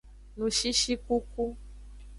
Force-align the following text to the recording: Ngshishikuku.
Ngshishikuku. 0.39 1.43